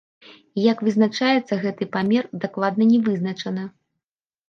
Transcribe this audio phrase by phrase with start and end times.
[0.59, 3.71] І як вызначаецца гэты памер, дакладна не вызначана.